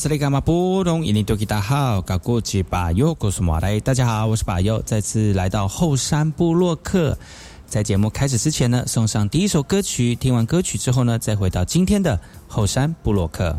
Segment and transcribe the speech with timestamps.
[0.00, 1.04] 哎哦，这里干嘛不懂？
[1.04, 7.18] 印尼多吉大好，搞过去把右，告诉马来，大家好，我是巴尤，再次来到后山部落克。
[7.66, 10.14] 在节目开始之前呢，送上第一首歌曲。
[10.14, 13.54] 听完歌曲之后呢，再回到今天的后山部落克。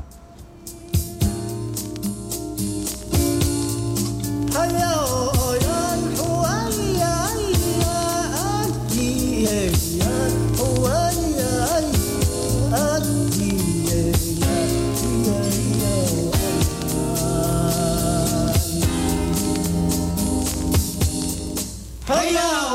[22.21, 22.70] Oh yeah.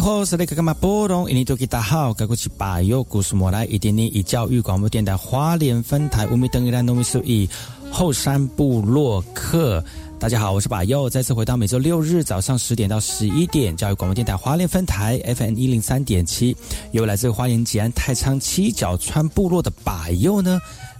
[0.00, 1.28] 嗨，我是那个嘛波动？
[1.28, 7.48] 印尼多吉大好，该过去把右故事莫来，一点点以教育广播电台花莲分台乌米登伊兰农米苏以
[7.90, 9.82] 后山部落客。
[10.20, 16.56] 大家好，我是把右，再次回到每周六日早上十点到十一点，教育广播电台花莲分台 FM 一零三点七，
[16.92, 20.60] 由来自花莲吉安太仓七角川部落的把右呢。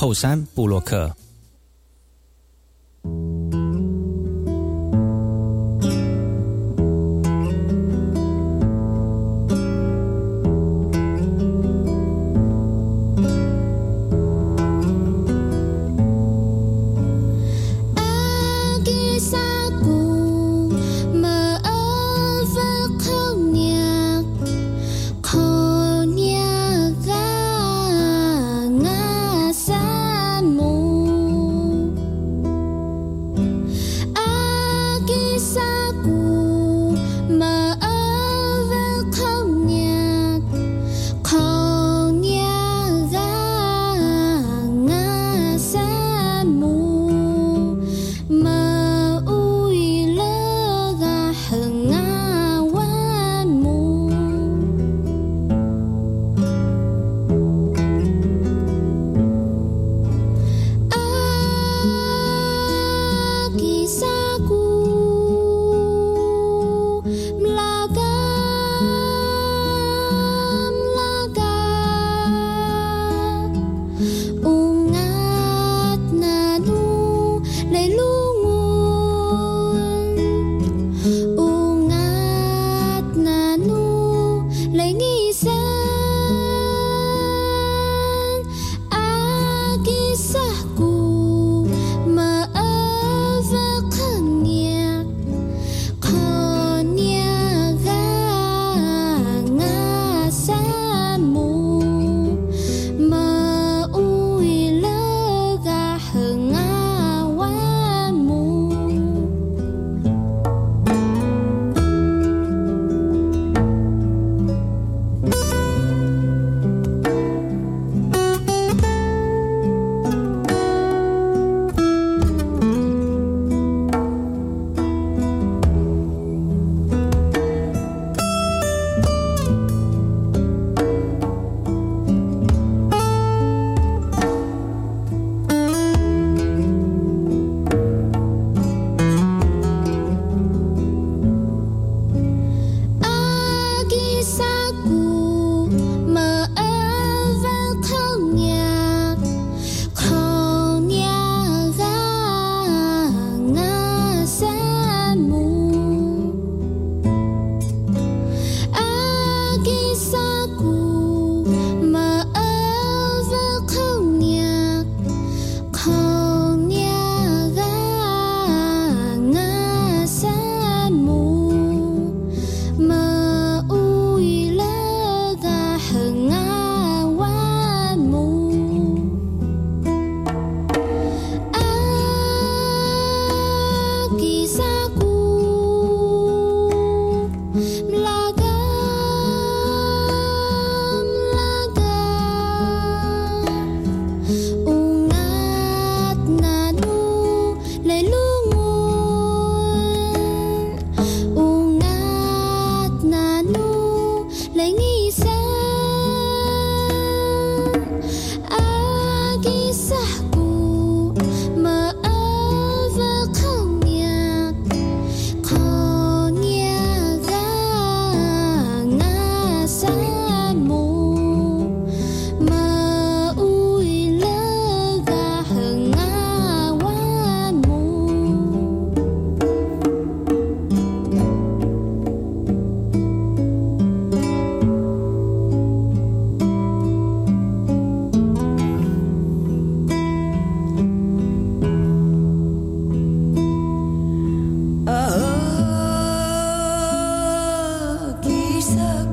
[0.00, 1.12] 后山布洛克。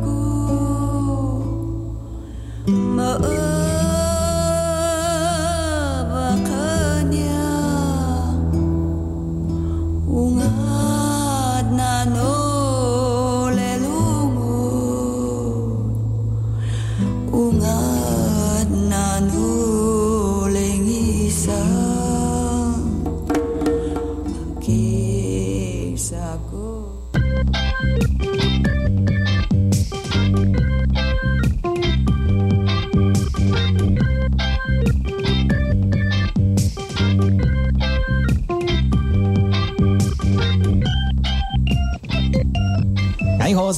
[0.05, 0.11] cô.
[2.67, 3.44] Mơ ước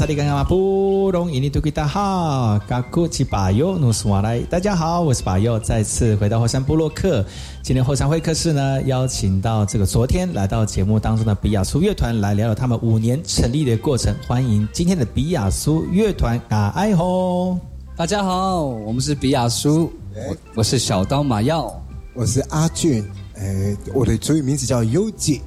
[0.07, 4.39] 哎吼，萨利干嘛布隆伊尼图吉达哈，嘎古奇巴尤努斯瓦来。
[4.49, 7.25] 大家好，我是巴尤，再次回到后山部落克。
[7.61, 14.15] 今天后山会客室呢，邀请到这个昨天来到节目当中的比亚苏乐团来聊聊他们五年成立的过程。
[14.25, 17.59] 欢迎今天的比亚苏乐团啊，哎吼，
[17.97, 21.69] 大家好，我们是比亚苏，我我是小刀马耀，
[22.13, 23.03] 我是阿俊，
[23.35, 25.41] 哎，我的主语名字叫优姐。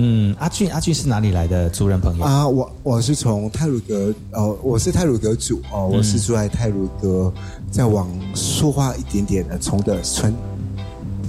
[0.00, 2.24] 嗯，阿俊，阿俊是哪里来的族人朋友？
[2.24, 2.46] 啊？
[2.46, 7.32] 我我是从泰鲁德，哦，我是泰鲁德族哦，我是住在泰鲁德，
[7.68, 10.32] 再往苏花一点点的崇德村。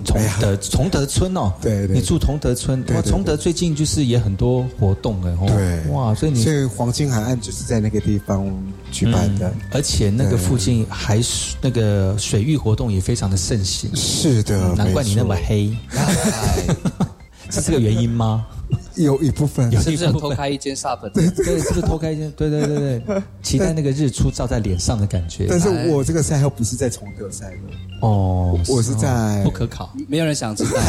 [0.05, 8.47] 崇德崇德村哦，对对，你住崇德村，哇，崇德最近就是也很多活动哎，对，哇，所以你所以黄金海岸就是在那个地方
[8.91, 15.75] 举办的，而且那个附近还是那个水域活动也非常的盛行，是的，难怪你那么黑。
[17.49, 18.45] 是这个原因吗？
[18.95, 21.09] 有一部分，是不是偷开一间 shop？
[21.09, 22.31] 对对，是不是偷开一间？
[22.37, 25.47] 对对对对， 期待那个日出照在脸上的感觉。
[25.49, 27.57] 但是我这个赛后不是在崇德赛的
[28.01, 30.79] 哦，我是在不可考，没有人想知道。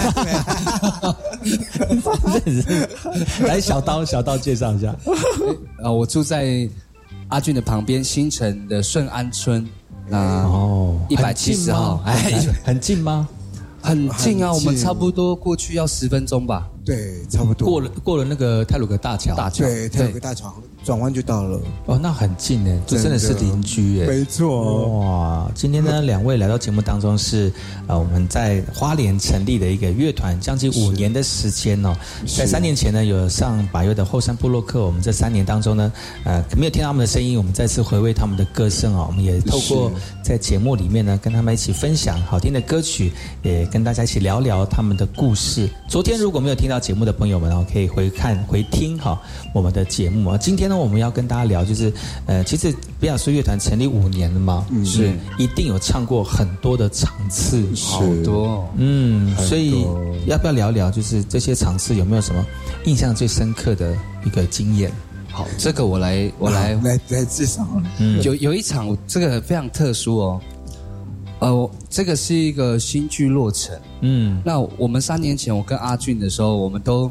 [3.47, 4.95] 来，小刀，小刀介绍一下。
[5.83, 6.69] 啊， 我住在
[7.29, 9.67] 阿俊的旁边，新城的顺安村。
[10.09, 12.33] 那哦，一百七十号，哎，
[12.65, 13.27] 很近吗？
[13.83, 16.69] 很近啊，我们差不多过去要十分钟吧。
[16.85, 17.69] 对，差不多。
[17.69, 19.65] 过了过了那个泰鲁格大桥，大桥。
[19.65, 21.61] 对泰鲁格大桥转弯就到了。
[21.87, 25.01] 哦，那很近呢，这真的是邻居哎，没错。
[25.01, 27.53] 哇，今天呢，两位来到节目当中是
[27.87, 31.95] 呃，我们在花莲成立的一个乐团，将近五年的时间哦。
[32.27, 35.93] 在三年前呢，有上百月的后山部落客，我们这三年当中呢，
[36.25, 39.05] 呃，没有听到他们的声音，我们再次回味他们的歌声啊。
[39.07, 45.69] 我们也透过在节目里面呢，跟他们一起分享好听的歌曲，也跟大家一起聊聊他们的故事。
[45.89, 49.21] 昨天如果没有听到节目的朋友们哦，可以回看回听哈
[49.53, 50.39] 我们的节目啊。
[50.39, 51.93] 今天呢，我们要跟大家聊，就是
[52.25, 55.13] 呃，其实比亚苏乐团成立五年了嘛，是。
[55.37, 59.85] 一定有唱过很多的场次，好多，嗯，所以
[60.27, 62.47] 要不要聊聊，就是这些场次有没有什么
[62.85, 64.93] 印象最深刻的一个经验？
[65.31, 66.75] 好，这个我来，我来。
[66.83, 67.67] 来来介绍。
[67.99, 70.41] 嗯，有有一场，这个非常特殊哦。
[71.41, 73.75] 呃，这个是一个新剧落成。
[74.03, 77.11] 嗯，那我们三年前我跟阿俊的时候，我们都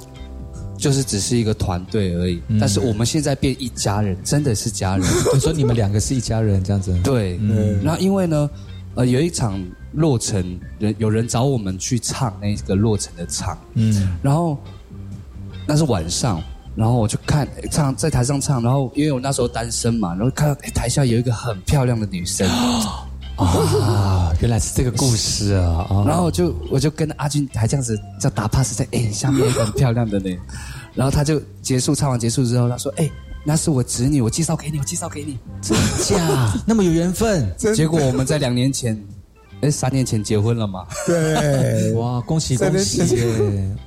[0.80, 2.42] 就是只是一个团队而已。
[2.60, 5.06] 但是我们现在变一家人，真的是家人。
[5.34, 6.98] 你说你们两个是一家人这样子？
[7.04, 7.38] 对。
[7.42, 7.84] 嗯。
[7.84, 8.50] 然后因为呢，
[8.96, 9.62] 呃，有一场
[9.94, 13.58] 落成，人有人找我们去唱那个落成的场。
[13.74, 14.18] 嗯。
[14.24, 14.58] 然后
[15.68, 16.42] 那是晚上，
[16.76, 22.50] 然后我就看唱在台上唱，然后因为我那时候单身嘛，然后看到台下有一个很漂亮的女生。
[23.40, 25.88] 啊，原来是这个故事啊！
[26.06, 30.38] 然后就我就跟阿俊还这样子叫打 pass 在哎下面一个很漂亮的呢，
[30.94, 33.10] 然后他就结束唱完结束之后，他说哎
[33.46, 37.50] 那是我侄女，我介绍给你，我介绍给你，真假 那么有缘分？
[37.58, 39.02] 结果我们在两年前，
[39.62, 40.86] 哎三年前结婚了嘛？
[41.08, 43.00] 对，哇恭喜恭喜！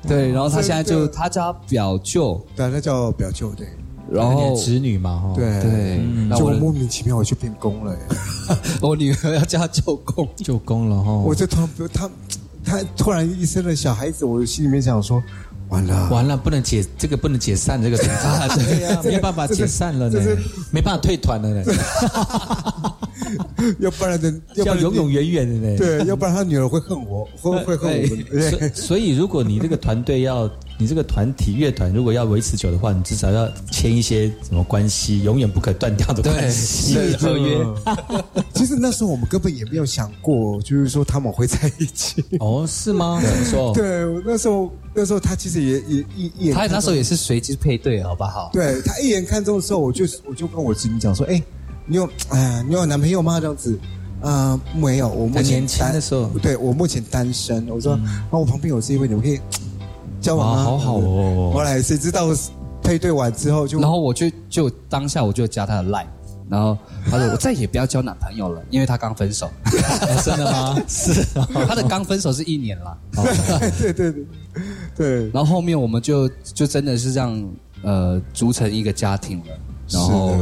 [0.09, 3.69] 对，然后他现在就他叫表舅，对，他叫表舅对。
[4.13, 7.97] 然后侄女嘛，对对，就莫名其妙我去变工了，
[8.83, 11.13] 我女儿要叫她舅公，舅公了哈。
[11.13, 12.11] 我就突然他
[12.65, 15.23] 他突然一生了小孩子，我心里面想说，
[15.69, 20.21] 完了完了，不能解这个不能解散这个， 对呀，没办法解散了呢，
[20.71, 21.65] 没办法退团了呢。
[23.79, 25.79] 要不然的，要永永远远的呢。
[25.79, 28.75] 对，要不然他女儿会恨我，会会恨我们。
[28.75, 37.65] 所以，如果你这个团队要，你这个团体乐团如果要维持久的话，你至少要签一些什么关系，永远不可断掉的关系合约。
[38.55, 42.25] 其实那时候我们根本也没有想过，就是说他们会在一起。
[42.41, 43.21] 哦，是吗？
[43.23, 43.73] 怎么说？
[43.75, 48.51] 对，那时候那时候他其实也也一一眼，他那时候也是随机配对，好不好？
[48.53, 51.43] 对他一眼看中的时候，我就我就跟我侄女讲说，哎。
[51.85, 53.41] 你有哎，你有男朋友吗？
[53.41, 53.77] 这样子，
[54.21, 55.09] 啊，没有。
[55.09, 57.69] 我目前单的时候，对我目前单身。
[57.69, 57.99] 我说，
[58.31, 59.41] 那我旁边有这一位，你们可以
[60.23, 60.63] 交往吗？
[60.63, 61.51] 好好哦。
[61.53, 62.29] 后来谁知道
[62.83, 66.07] 配对完之后就，然后我就就当下我就加他的 line，
[66.49, 66.79] 然后
[67.11, 69.51] 他说我再也不要交男朋友了，因为他刚分手。
[70.25, 70.81] 真的吗？
[70.89, 71.25] 是，
[71.67, 72.99] 他的刚分手是一年了。
[73.79, 74.25] 对对对
[74.97, 75.31] 对。
[75.31, 77.51] 然后后面我们就就真的是这样
[77.83, 79.45] 呃组成一个家庭了。
[79.89, 80.37] 然后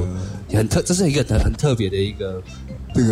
[0.59, 2.43] 很特，这是一个很很特别的一个，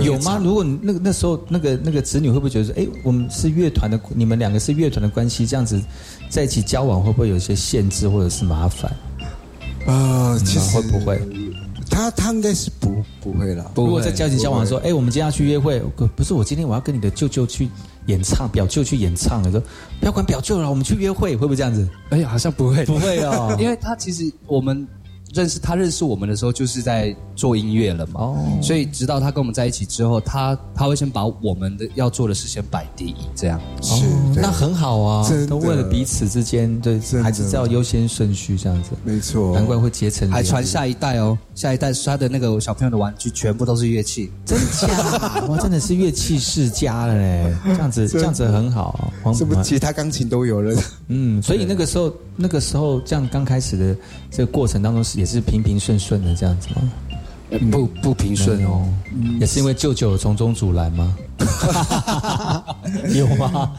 [0.03, 0.41] 有吗？
[0.43, 5.81] 如果那个那时候那个那个子女会不会觉得说，哎，我们是乐团的，你们两个是乐团的关系，这样子
[6.29, 8.91] 在一起交往会不会有一些限制或者是麻烦？
[9.87, 11.21] 呃，其实会不会？
[11.91, 13.71] 他他应该是不不会啦。
[13.75, 15.81] 如果在交情交往说，哎，我们今天要去约会，
[16.15, 17.69] 不是我今天我要跟你的舅舅去
[18.07, 19.61] 演唱，表舅去演唱，说
[19.99, 21.89] 不要管表舅了，我们去约会，会不会这样子？
[22.11, 24.87] 哎呀，好像不会，不会哦， 因为他其实我们。
[25.35, 28.21] 认识他认识我们的时候，就是在做音乐了嘛。
[28.21, 33.61] 哦，所以直到他跟我们在一起之后，他他会先把我们的要做的事先摆第一，这样。
[33.83, 34.05] 是，
[34.35, 38.91] 那很好啊，都为了彼此之间，对，还是要优先顺序这样子。
[39.05, 41.37] 没错，难怪会结成，还传下一代哦。
[41.59, 45.45] 下一代他的那个小朋友的玩具全部都是乐器，真假？
[45.49, 47.53] 哇，真的是乐器世家了嘞。
[47.67, 49.13] 这样子，这样子很好。
[49.35, 50.81] 是不是其他、钢琴都有了？
[51.09, 53.97] 嗯，所以那个时候，那个时候这样刚开始的
[54.31, 55.19] 这个过程当中是。
[55.19, 56.93] 也是平平顺顺的这样子吗？
[57.71, 58.87] 不不平顺哦，
[59.41, 61.17] 也是因为舅舅从中阻拦吗？
[63.15, 63.73] 有吗？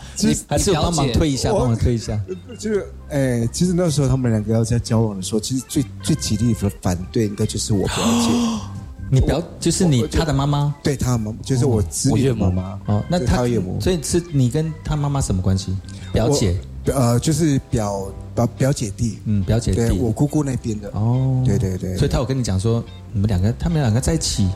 [0.47, 2.19] 还是帮忙推一下，帮忙推一下。
[2.57, 8.29] 就是，哎，其实那时候他们两个要在交往的时候，其实最最极力的反对，应该就是我表姐。
[9.11, 10.73] 你表就是你他的妈妈？
[10.83, 12.79] 对他妈，就是我子女的妈妈。
[12.85, 15.75] 哦，那他岳母，所以是你跟他妈妈什么关系？
[16.13, 16.55] 表姐。
[16.91, 24.47] 呃，就是表表表姐弟，嗯，表姐弟，我姑姑那边的哦，对对对，所以他有跟你讲说，你们两个，他们两个在一起，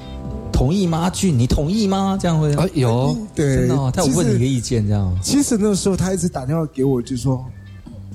[0.51, 0.99] 同意吗？
[0.99, 2.17] 阿俊，你同意吗？
[2.21, 5.17] 这样会啊有，对，真的，他有问你一个意见，这样。
[5.21, 7.43] 其实那时候他一直打电话给我，就说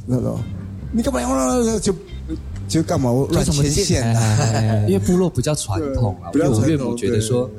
[0.07, 0.37] 那个，
[0.93, 1.95] 你干嘛要就
[2.69, 4.85] 就干嘛乱牵线啊？
[4.87, 7.51] 因为部落比较传统啊，因为我岳母觉得说。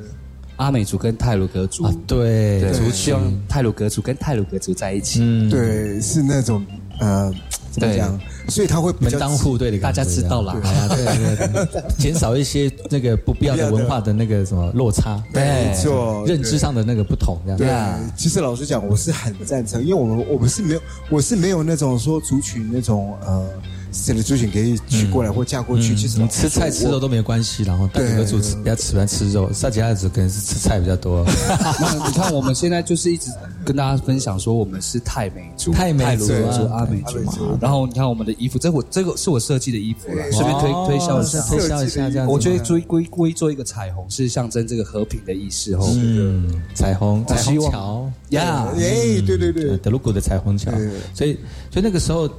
[0.60, 6.62] 阿美族跟泰鲁格族，对，族希望泰鲁格族跟泰鲁格族在一起，嗯，对，是那种
[7.00, 7.32] 呃，
[7.70, 8.20] 怎么讲？
[8.46, 10.54] 所以他会门当户对的，大家知道了，
[10.90, 17.58] 对对对， 减少一些那个不必要的文化的那个什么落差，没错，认知上的那个不同，这样。
[17.58, 23.48] 对，其实老实讲，我是很赞成，因为我们我们是没有，我是没有那种说族群那种呃。
[23.92, 25.94] 谁的族群可以娶过来或嫁过去？
[25.94, 31.24] 其实你吃菜吃肉都没有关系，然后大哥族比较喜欢吃肉，萨吉亚子可能是吃菜比较多。
[32.06, 33.30] 你看我们现在就是一直
[33.64, 36.32] 跟大家分享说，我们是泰美族、泰美族、
[36.72, 37.58] 阿美族嘛。
[37.60, 42.26] 然后你看我们的衣服，这我这个是我设计的衣服了，顺便推推销一下，推销一下这样。
[42.26, 45.90] 我觉得做归归做一个彩虹，是象征这个和平的意思哦。
[45.94, 50.70] 嗯，彩虹彩虹桥呀，哎，对对对，德鲁古的彩虹桥。
[51.14, 51.34] 所以
[51.70, 52.30] 所以那个时候。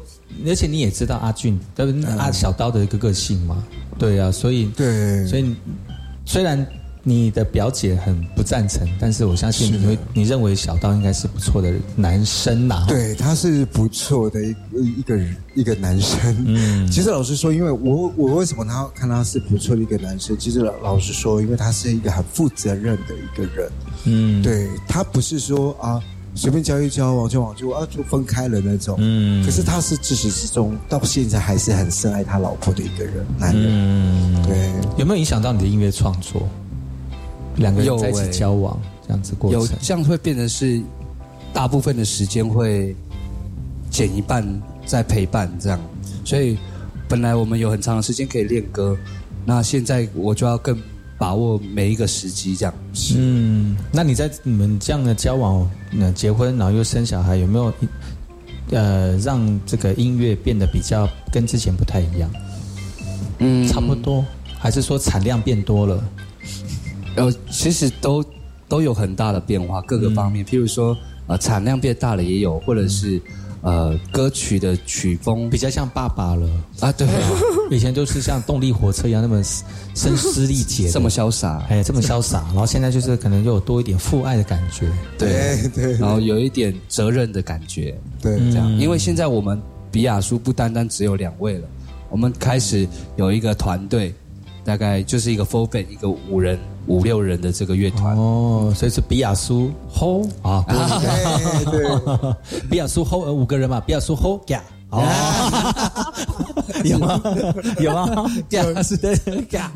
[0.47, 3.63] 而且你也知道阿俊跟阿小刀的一个个性嘛，
[3.97, 5.55] 对啊，所以对，所以
[6.25, 6.65] 虽然
[7.03, 12.85] 你的表姐很不赞成，但是我相信你会，你认为小刀应该是不错的男生呐？
[12.87, 14.55] 对，他是不错的一
[14.99, 16.35] 一个人，一个男生。
[16.47, 20.37] 嗯，其实老实说，因为我我为什么他看他是不错的一个男生？
[20.37, 23.71] 其实老老实说，因为他是一个很负责任的一个人。
[24.05, 26.01] 嗯，对他不是说啊。
[26.33, 36.47] 随便交一交往就往就啊就分开了那种，嗯，可是他是自始至终到现在还是很深爱他老婆的一个人，男人，嗯，对，有没有影响到你的音乐创作？
[37.57, 40.81] 两个人在一起交往这样子过程，有这样会变成是
[41.53, 42.95] 大部分的时间会
[43.89, 44.47] 减一半
[44.85, 45.79] 在陪伴这样，
[46.23, 46.57] 所以
[47.09, 48.97] 本来我们有很长的时间可以练歌，
[49.45, 50.77] 那现在我就要更。
[51.21, 52.73] 把握每一个时机，这样。
[53.15, 57.71] 嗯，那你在你们这样的交往、那结婚，然后又生小孩，有没有
[58.71, 62.27] 呃让这个音乐变得比较跟之前不太一样？
[63.37, 64.25] 嗯，差不多，
[64.57, 66.03] 还是说产量变多了？
[67.17, 68.25] 呃，其实都
[68.67, 70.43] 都有很大的变化，各个方面。
[70.43, 73.21] 譬如说，呃，产量变大了也有，或者是。
[73.61, 75.49] 呃，歌曲的曲风。
[75.49, 76.49] 比较像爸爸了。
[76.79, 77.07] 啊，对，
[77.69, 79.41] 以前就是像动力火车一样那么
[79.95, 91.67] 声嘶力竭， 这么潇洒，哎，这么潇洒，然后现在就是可能又有多一点父爱的感觉，对对，然后有一点责任的感觉，对，这样，因为现在我们比亚叔不单单只有两位了，
[92.09, 94.13] 我们开始有一个团队。
[94.63, 98.15] 大概就是一个 full band，一个五人、五六人的这个乐团。
[98.17, 99.71] 哦，所以是比亚苏。
[99.93, 102.35] Hold 啊，对对，
[102.69, 105.03] 比亚苏 hold 五个人嘛，比亚苏 hold 嘎，哦，
[106.85, 107.21] 有吗？
[107.79, 108.25] 有吗？
[108.49, 109.15] 嘎是的
[109.49, 109.71] 嘎，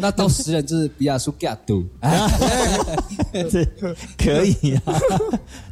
[0.00, 1.84] 那到十人就是比亚苏嘎度，
[3.50, 3.64] 这
[4.16, 4.94] 可以啊，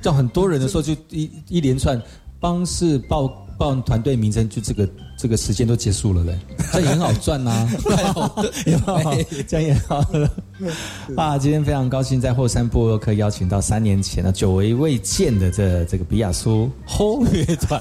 [0.02, 2.00] 叫很多人的时候就一一连串
[2.40, 3.30] 帮式报。
[3.58, 6.38] 报团队名称，就这个这个时间都结束了嘞，
[6.72, 7.68] 这也很好赚 呐，
[9.48, 10.04] 这样也好。
[11.16, 17.80] 啊，今天非常高兴在后山部落可以邀请到三年前呢久违未见的这这个比亚苏后乐团，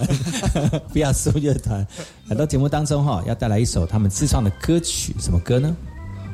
[0.94, 1.86] 比亚苏乐团
[2.28, 5.76] 来到节目当中哈，要带来一首他们自创的歌曲，什么歌呢？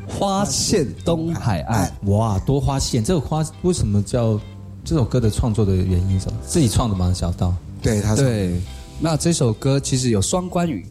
[0.07, 1.91] 花线东海岸。
[2.05, 4.39] 哇，多花线，这个花为什么叫
[4.83, 6.37] 这首歌的创作的原因什么？
[6.45, 7.13] 自己创的吗？
[7.13, 7.53] 小道？
[7.81, 8.59] 对，他对。
[9.03, 10.85] 那这首歌其实有双关语，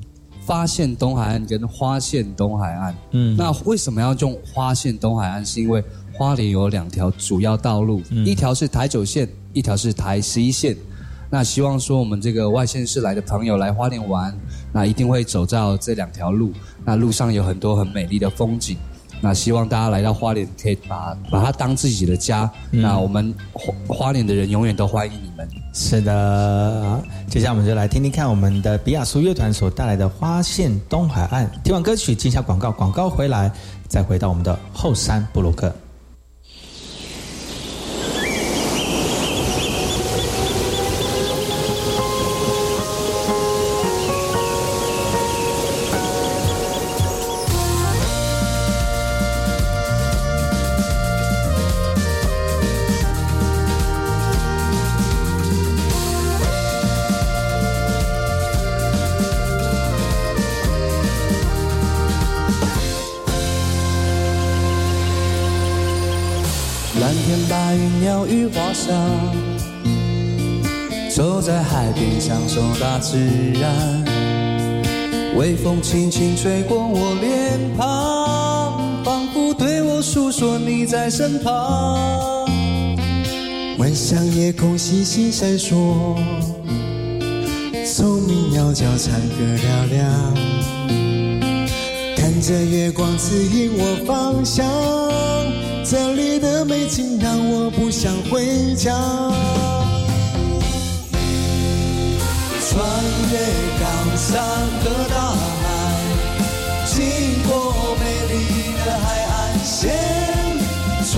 [0.44, 2.92] 发现东海岸跟花县东海岸。
[3.12, 5.46] 嗯，那为什么要用花县东海岸？
[5.46, 10.77] 是因为花莲有两条主要道路，一条是台九线，一条是台十一线。
[11.31, 14.37] 那希望说我们这个外县市来的朋友来花莲玩，
[14.73, 16.53] 那一定会走到这两条路。
[16.85, 18.77] 那路上有很多很美丽的风景。
[19.20, 22.50] 那希望大家来到花莲，可以把把它当自己的家。
[22.70, 25.48] 那我们花花莲的人永远都欢迎你们。
[25.72, 31.46] 是的，接下来我们就来听听看我们的比亚苏乐团所带来的《花县东海岸》。
[31.62, 33.52] 听完歌曲，进下广告，广告回来，
[33.87, 35.72] 再回到我们的后山布鲁克。
[73.11, 73.16] 自
[73.61, 74.05] 然。
[75.37, 82.46] 微风轻轻吹过我脸庞，仿佛对我诉说你在身旁。
[83.79, 86.14] 晚上夜空星星闪烁，
[87.85, 90.35] 虫鸣鸟叫，唱歌嘹亮。
[92.16, 94.64] 看着月光指引我方向，
[95.85, 98.94] 这里的美景让我不想回家。
[102.70, 102.78] 穿
[103.33, 103.35] 越
[103.80, 103.85] 高
[104.16, 104.30] 山
[104.80, 105.35] 和大海，
[106.87, 106.94] 经
[107.48, 107.50] 过
[107.98, 108.02] 美
[108.33, 108.33] 丽
[108.87, 109.90] 的海岸线，
[111.04, 111.11] 穿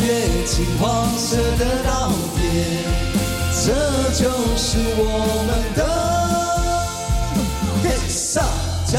[0.00, 0.04] 越
[0.46, 0.82] 金黄
[1.18, 2.40] 色的稻田，
[3.52, 3.64] 这
[4.14, 4.22] 就
[4.56, 5.02] 是我
[5.46, 5.78] 们的
[7.82, 8.40] 黑沙
[8.86, 8.94] 家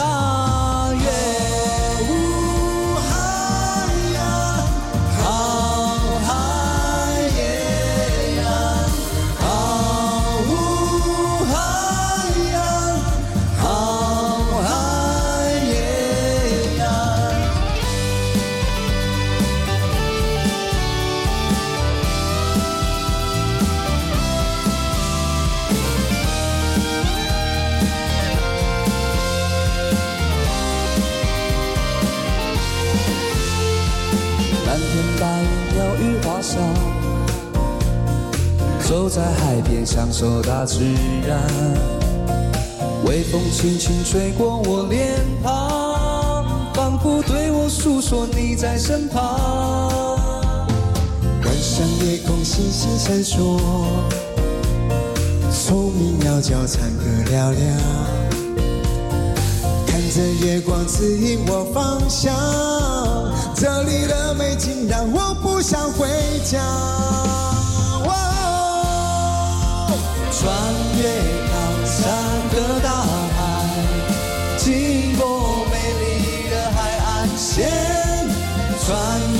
[39.05, 40.79] 走在海边，享受大自
[41.27, 41.39] 然。
[43.05, 45.13] 微风轻轻吹过我脸
[45.43, 50.17] 庞，仿佛对我诉说你在身旁。
[51.43, 53.59] 晚上夜空星星闪烁，
[55.51, 57.55] 虫鸣鸟叫，唱歌嘹亮。
[59.85, 62.33] 看着月光指引我方向，
[63.53, 66.07] 这里的美景让我不想回
[66.43, 66.59] 家。
[70.97, 71.01] 越
[71.51, 71.53] 高
[71.86, 71.95] 山
[72.51, 72.88] 和大
[73.36, 73.38] 海，
[74.58, 77.05] 经过美丽的海岸
[77.38, 77.69] 线，
[78.86, 78.88] 穿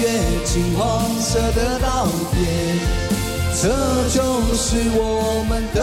[0.02, 0.04] 越
[0.44, 0.82] 金黄
[1.22, 2.36] 色的稻田，
[3.62, 3.64] 这
[4.10, 4.66] 就是
[4.96, 5.00] 我
[5.48, 5.78] 们的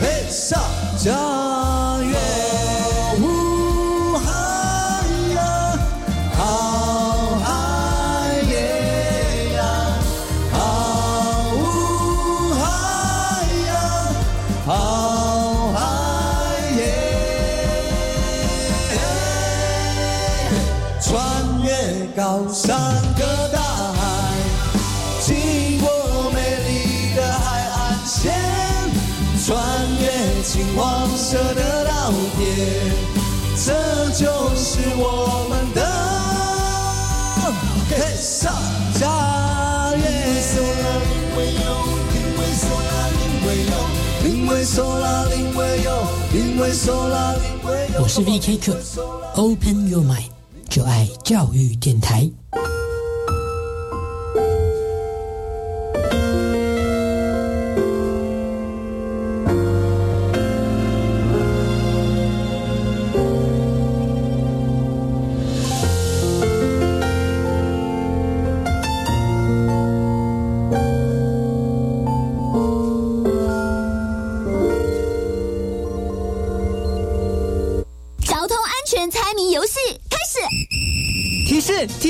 [0.00, 0.56] 黑沙
[0.96, 1.12] 家
[47.98, 48.76] 我是 VK 客
[49.36, 50.28] ，Open Your Mind，
[50.68, 52.30] 就爱教育电台。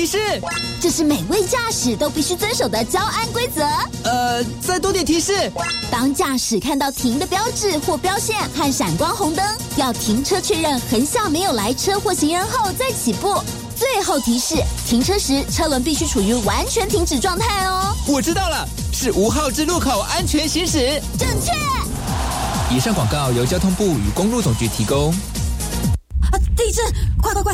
[0.05, 0.41] 示提示，
[0.79, 3.63] 这是每位驾驶都必须遵守的交安规则。
[4.03, 5.51] 呃，再多点提示。
[5.89, 13.41] 当驾驶看到停的标志或标线和闪光红灯，要停车确认横向没有来车或行人后再起步。
[13.75, 14.55] 最后提示：
[14.87, 17.95] 停车时车轮必须处于完全停止状态哦。
[18.07, 21.01] 我知道了，是五号之路口安全行驶。
[21.17, 21.51] 正确。
[22.73, 25.11] 以上广告由交通部与公路总局提供。
[26.21, 26.85] 啊地震！
[27.21, 27.53] 快快快，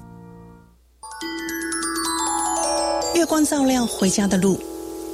[3.21, 4.59] 月光照亮回家的路，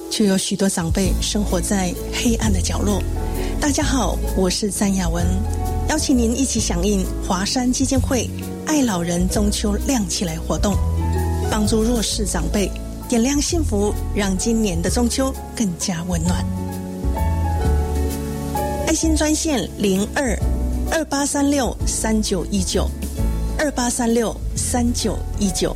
[0.09, 3.03] 却有许多长辈生活在黑暗的角落。
[3.59, 5.25] 大家好，我是詹雅文，
[5.89, 8.29] 邀请您一起响应华山基金会
[8.65, 10.73] “爱老人中秋亮起来”活动，
[11.51, 12.71] 帮助弱势长辈
[13.09, 16.45] 点亮幸福，让今年的中秋更加温暖。
[18.87, 20.33] 爱心专线零二
[20.89, 22.89] 二八三六三九一九
[23.59, 25.75] 二八三六三九一九。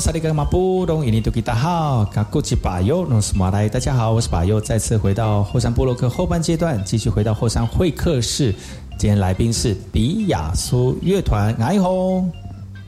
[0.00, 8.54] 萨利格马布隆伊尼图吉达好，卡古吉巴尤诺斯马来，大家好，我是巴尤，再次回到后山布洛克后半阶段，继续回到后山会客室。
[8.98, 12.30] 今天来宾是比亚苏乐团，爱红，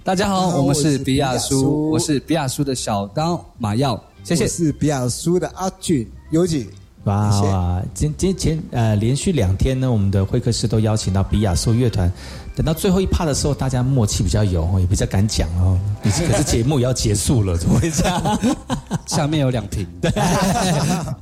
[0.05, 6.69] 大家好，我们是比亚苏，我是比亚苏的小刀马耀，谢谢，是比亚苏的阿俊尤吉。
[7.05, 12.11] 哇，今今前呃连续两天呢，我们的会客室都邀请到比亚苏乐团。
[12.59, 15.79] 等到最后一趴的时候，大家默契比较有，也比较敢讲哦。
[16.03, 18.39] 可是节目也要结束了，怎么会这样？
[19.07, 19.87] 下面有两瓶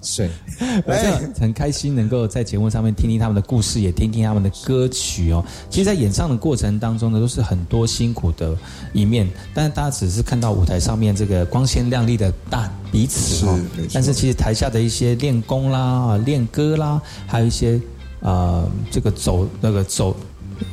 [0.01, 0.31] 水，
[0.87, 5.44] 我很开心能够在节目上面听听他们的故事，也听听他们的歌曲哦。
[5.68, 8.57] 其实，在演唱的过程当中呢，都是很多辛苦的
[8.94, 13.61] 一面，但是大家只是看到舞台上面这个光鲜亮丽的大彼此哦。
[13.92, 17.79] 但是，其实台下的一些练功啦、练歌啦，还有一些
[18.20, 20.16] 呃，这个走那个走。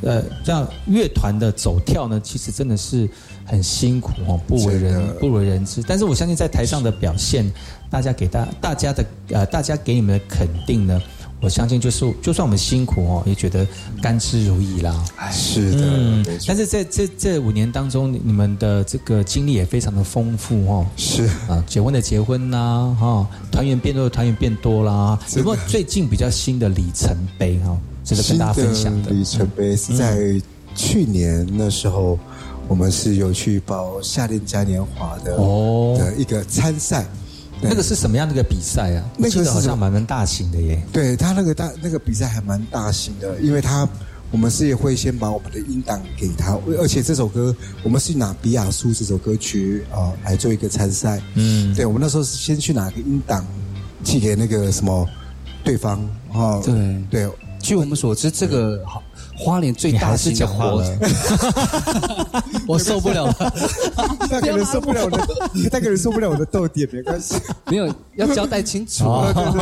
[0.02, 3.08] 呃，这样乐团的走跳呢，其实真的是
[3.44, 5.82] 很辛苦哦，不为人不为人知。
[5.86, 7.50] 但是我相信在台上的表现，
[7.90, 11.00] 大家给大大家的呃，大家给你们的肯定呢，
[11.44, 13.66] 我相信就是就算我们辛苦哦，也觉得
[14.00, 15.04] 甘之如饴啦。
[15.30, 16.24] 是的，嗯。
[16.46, 20.86] 但是在这这五年当中，你们的这个经历也非常的丰富哦。
[20.96, 25.18] 是啊，结婚的结婚啦，哈，团员变多的团员变多啦。
[25.36, 27.76] 有没有最近比较新的里程碑哈？
[28.02, 30.40] 值得跟大家分享的里程碑是在
[30.74, 32.18] 去年那时候，
[32.68, 37.06] 我们是有去报夏令嘉年华的哦的一个参赛。
[37.62, 39.04] 那个是什么样的一个比赛啊？
[39.16, 40.82] 那个好像蛮蛮大型的耶。
[40.92, 43.88] 对他那个大那个比赛还蛮大型的，因为他
[44.30, 51.22] 我们是也会先把我们的音档给他，而且这首歌我们是拿比亚苏这首歌曲啊来做一个参赛。
[51.34, 53.46] 嗯，对，我们那时候是先去拿个音档
[54.02, 55.08] 寄给那个什么
[55.62, 56.00] 对方
[56.32, 57.30] 啊，对对。
[57.60, 58.84] 据我们所知，这个
[59.36, 60.82] 花莲最大型的活，
[62.68, 63.34] 我受不了了。
[64.30, 65.26] 那个人受不了我的，
[65.72, 67.34] 那个人受不了我的逗点，没关系。
[67.66, 69.04] 没有要交代清楚。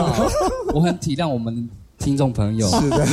[0.74, 3.06] 我很体谅我们听众朋友，是的，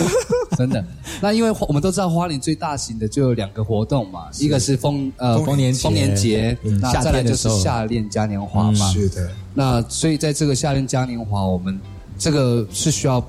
[0.57, 0.83] 真的。
[1.21, 8.91] 那因为我们都知道花莲最大型的就有两个活动嘛，一个是丰呃丰年丰年节，那再来就是夏恋嘉年华嘛。
[8.91, 9.29] 是的。
[9.53, 11.79] 那所以在这个夏恋嘉年华，我们
[12.17, 13.25] 这个是需要。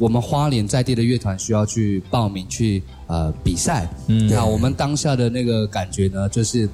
[0.00, 6.66] 我们花莲在地的乐团需要去报名去呃比赛，嗯，那我们当下的那个感觉呢，就是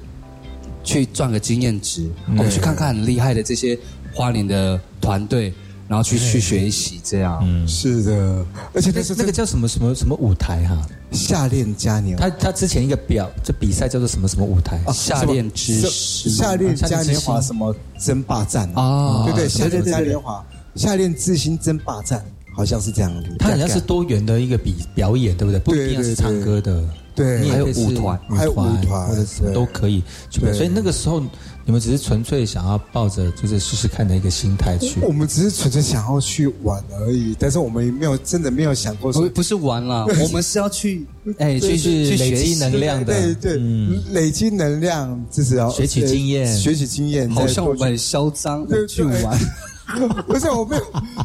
[0.81, 3.77] 去赚个经验值，我们去看看很厉害的这些
[4.13, 5.53] 花莲的团队，
[5.89, 20.41] 然后去去学习这样，嗯，是的，而且那是那个叫什么什么什么舞台哈，夏恋嘉年，他他之前一个表这比赛叫做什么什么舞台，夏恋之夏恋嘉年华什么争霸战啊，对对，夏恋嘉年华
[20.75, 22.23] 夏恋之星争霸战。
[22.57, 23.29] 好像是这样子。
[23.37, 25.59] 它好像是多元的一个比表演，对不对？
[25.59, 26.83] 不一定是唱歌的，
[27.15, 30.03] 对，你也可以是舞团还有舞团或者是都可以。
[30.31, 31.21] 对所以那个时候
[31.65, 34.99] 你们只是纯粹想要抱着就是试试看的一个心态去。
[35.01, 41.05] 我们只是纯粹想要去玩而已，但是我们也没有真的没有想过说不不是玩啦， 我们是要去
[41.37, 49.39] 哎就去去是累积能量的，对对，嗯，累积能量，就是要学取经验学习经验，好像我们很嚣张对去玩。
[50.27, 50.83] 不是我没有，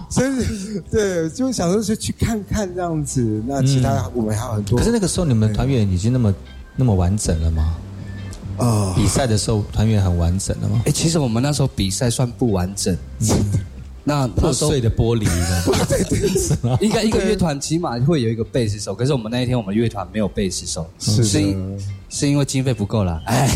[0.09, 3.42] 所以对，就想说是去看看这样子。
[3.46, 6.35] 那其他我们还有很多，可是那个时候你们团员已经那么
[6.77, 7.77] 那么完整了吗？
[8.59, 10.83] 啊，比赛的时候团员很完整了吗？
[10.87, 12.96] 哎，其实我们那时候比赛算不完整，
[14.05, 16.77] 那破碎的玻璃的， 对对是吗？
[16.81, 23.48] 应该一个乐团起码会有一个贝斯手，可是我们那一天我们乐团没有贝斯手，是是因，是因为经费不够了，哎，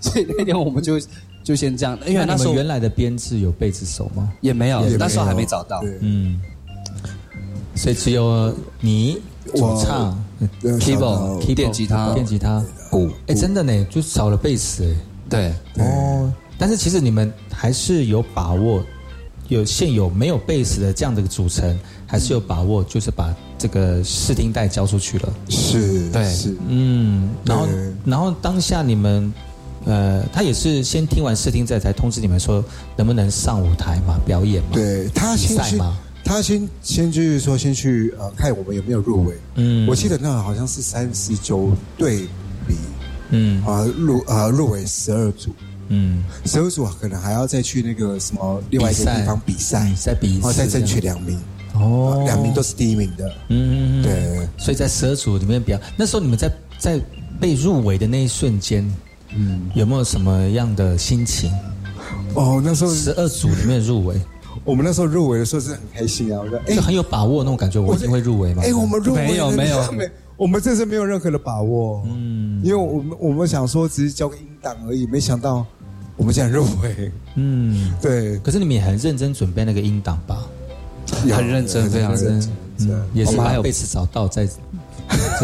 [0.00, 0.98] 所以那天我们就
[1.46, 4.32] 就先这样，因为那时候们原来的编制有贝斯手吗？
[4.40, 5.80] 也没有那时候还没找到。
[6.00, 6.40] 嗯，
[7.76, 9.22] 所以只有你
[9.54, 10.20] 主唱、
[10.60, 12.12] 对 keyboard 电吉他。
[12.14, 14.96] 电吉他、鼓，哎，真的呢，就少了贝斯哎。
[15.30, 15.54] 对，
[15.84, 18.82] 哦，但是其实你们还是有把握，
[19.46, 21.78] 有现有没有贝斯的这样的一个组成，
[22.08, 25.32] 还是有把握，就是把这个试听带交出去了。
[25.48, 26.28] 是，对。
[26.28, 27.68] 是，嗯，然后
[28.04, 29.32] 然后当下你们，
[29.86, 32.62] 呃，他也是先听完试听再才通知你们说
[32.96, 39.34] 能不能上舞台嘛，表演嘛，对他比先去赛嘛，他先先就是说先去呃看我们有没有入围。
[39.54, 39.88] 嗯。
[39.88, 42.22] 我记得那好像是三十九对
[42.66, 42.74] 比
[43.30, 43.64] 嗯。
[43.64, 45.50] 啊入啊入围十二组，
[45.86, 51.40] 嗯，十二组可能还要再去那个什么另外一个地方比赛，再比一次然后再争取两名，
[51.74, 52.18] 哦。
[52.20, 53.32] 啊，两名都是第一名的。
[53.50, 57.00] 嗯，对，所以在十二组里面比较，那时候你们在在
[57.40, 58.84] 被入围的那一瞬间，
[59.36, 61.50] 嗯，有没有什么样的心情？
[62.34, 64.20] 哦，那时候十二组里面入围，
[64.64, 68.62] 我们那时候入围的时候是很开心啊，我说很有把握那种感觉，我一定会入围嘛。
[68.64, 75.64] 哎，我们入围了没有没有没，我们这次没有任何的把握，嗯，因为我们我们想说只是交个音档而已，没想到
[76.16, 80.46] 我们竟然入围，嗯，对，可是你们也很认真准备那个音档吧？
[81.30, 82.52] 很认真，非常认真。
[82.80, 84.58] 嗯，也是还有把贝斯找到，在是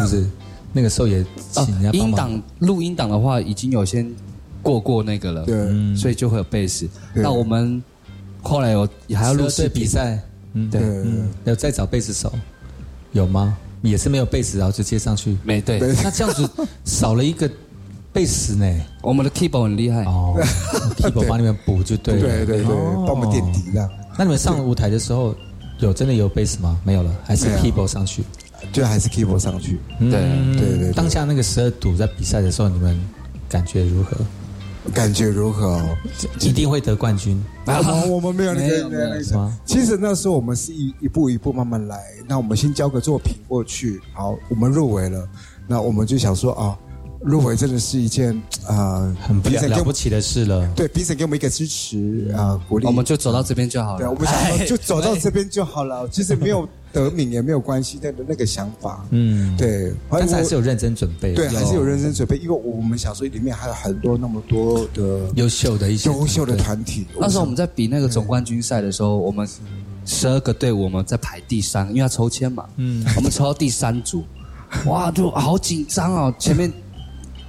[0.00, 0.26] 不是？
[0.72, 2.10] 那个时候也哦请人家帮忙。
[2.10, 4.10] 音档录音档的话，已经有先
[4.62, 5.54] 过过那个了，对。
[5.54, 5.96] 嗯。
[5.96, 6.88] 所以就会有贝斯。
[7.14, 7.22] 对。
[7.22, 7.82] 那我们
[8.42, 10.18] 后来有还要录视频比，赛，
[10.54, 10.80] 嗯，对。
[10.80, 12.32] 嗯，要再找贝斯手，
[13.12, 13.56] 有吗？
[13.82, 15.36] 也是没有贝斯，然后就接上去。
[15.42, 15.92] 没对，对。
[16.04, 16.48] 那这样子
[16.84, 17.50] 少了一个
[18.12, 18.64] 贝斯呢？
[19.02, 20.40] 我们的 keyboard 很厉害，哦
[20.98, 22.20] ，keyboard 帮你们补就对了。
[22.20, 23.04] 对对对，哦。
[23.06, 25.34] 帮我们垫底这样，那你们上舞台的时候，
[25.80, 26.78] 有真的有贝斯吗？
[26.84, 28.22] 没有了，还是 keyboard 上去？
[28.70, 30.20] 就还是 keyboard 上去，嗯对
[30.56, 33.00] 对对对当下那个十二组在比赛的时候，你们
[33.48, 34.16] 感觉如何？
[34.92, 35.96] 感觉如何哦？
[36.40, 39.56] 一定会得冠军我们 我们没有那个没有没有那个是吗？
[39.64, 45.28] 其实那时候我们是一一步一步慢慢来，那我们先交个作品过去，好，我们入围了，
[45.68, 46.76] 那我们就想说啊，
[47.20, 48.34] 入围真的是一件
[48.66, 50.68] 啊，很不评审给我们了不起的事了。
[50.74, 54.18] 对评审给我们一个支持啊，鼓励，我们就走到这边就好了对，了我。
[54.18, 69.48] 们想说 就走到这边就好了，其实没有得名也没有关系，那个那个想法，嗯，对，但是还是有认真准备，对，还是有认真准备，因为我们小说里面还有很多那么多的优秀的一些优秀的团体，那时候我们在比那个总冠军赛的时候，我们
[70.04, 72.64] 十二个队伍我们在排第三，因为要抽签嘛。
[72.76, 74.24] 嗯，我们抽到第三组，
[74.86, 76.34] 哇，就好紧张哦。
[76.38, 76.70] 前面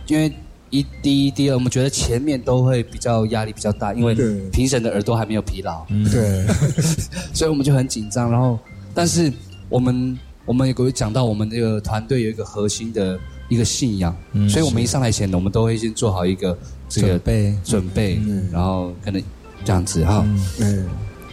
[0.08, 0.32] 因为
[0.70, 4.50] 一第一、第二，我们觉得前面都会比较压力比较大，因为对。
[4.50, 6.46] 评审的耳朵还没有疲劳，对。
[7.34, 8.32] 所以我们就很紧张。
[8.32, 8.60] 然后，
[8.94, 9.32] 但是
[9.70, 13.20] 我们我们有讲到我们这个团队有一个核心的
[13.50, 14.16] 一个信仰，
[14.50, 17.56] 所以我们一上来前，我们都会先做好一个这个准备。
[17.64, 18.22] 准备，
[18.52, 19.22] 然后可能
[19.64, 20.26] 这样子哈。
[20.60, 20.86] 嗯。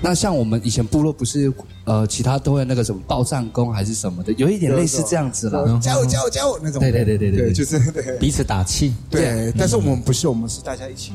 [0.02, 1.52] 那像我们以前部落不是
[1.84, 5.78] 呃，其他都会那个什么报战功还是什么的，有一点类似这样子啦。
[5.78, 7.78] 加油加油加油那种，对对对对对对，就是。
[8.18, 8.94] 彼此打气。
[9.10, 11.12] 对，但是我们不是，我们是大家一起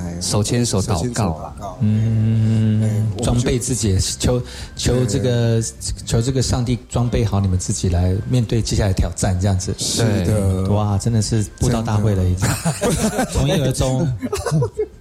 [0.00, 4.42] 来手牵手祷告，嗯，装备自己，求
[4.76, 5.62] 求这个
[6.06, 9.74] 求这个上帝装备好你们自己来面对接下来挑战，这样子。
[9.78, 12.48] 是的，哇，真的是布道大会了，已经
[13.32, 14.06] 从一而终。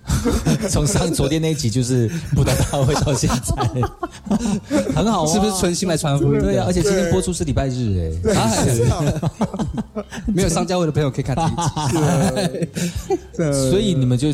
[0.69, 3.55] 从上昨天那一集就是布道大会到现在，
[4.93, 6.33] 很好啊，是不是存心来传福音？
[6.33, 6.41] 的？
[6.41, 8.51] 对啊，而且今天播出是礼拜日哎，啊
[10.27, 12.71] 没有上教会的朋友可以看这一集。
[13.69, 14.33] 所以你们就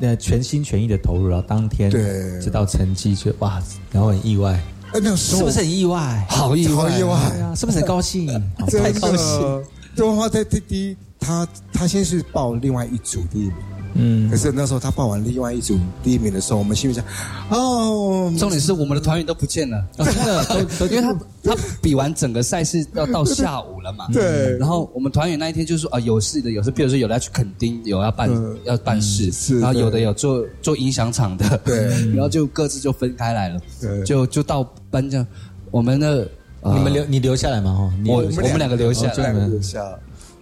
[0.00, 2.40] 呃全心全意的投入，然后当天对。
[2.40, 3.62] 知道成绩就哇，
[3.92, 4.52] 然后很意外，
[4.92, 6.26] 哎，那个时候是不是很意外？
[6.28, 7.12] 好意外，好意外。
[7.12, 8.26] 啊，是不是很高兴？
[8.66, 9.40] 太高兴。
[9.40, 9.62] 的，
[9.94, 13.54] 对话在第第一，他他先是报另外一组第一名，
[13.94, 17.04] 嗯，可是那时候他报完另外一组第一名的时候，我们心里想，
[17.50, 21.12] 哦，重点是我们的团员都不见了，真的都都因为他
[21.42, 28.30] 他比完整个赛事要到下午了嘛，对，然后我们团员那一天就说啊有事的有事，比如说有的要去垦丁，有要办
[28.64, 35.26] 要办事，是，然后有的有做做音响场的，对，然后就各自就分开来了，对，就就到颁奖，
[35.70, 36.28] 我们的
[36.62, 39.82] 你们留你留下来嘛哈，我我们两个留下，留下。